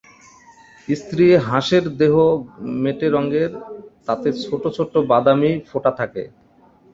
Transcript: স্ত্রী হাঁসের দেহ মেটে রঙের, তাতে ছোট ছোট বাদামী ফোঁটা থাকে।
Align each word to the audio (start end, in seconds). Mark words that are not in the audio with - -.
স্ত্রী 0.87 1.25
হাঁসের 1.47 1.85
দেহ 1.99 2.13
মেটে 2.83 3.07
রঙের, 3.15 3.51
তাতে 4.07 4.27
ছোট 4.43 4.63
ছোট 4.77 4.93
বাদামী 5.11 5.51
ফোঁটা 5.69 5.91
থাকে। 5.99 6.23